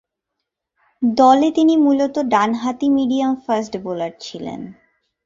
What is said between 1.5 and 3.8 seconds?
তিনি মূলতঃ ডানহাতি মিডিয়াম ফাস্ট